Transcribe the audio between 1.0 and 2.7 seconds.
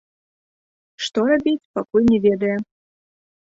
Што рабіць, пакуль не ведае.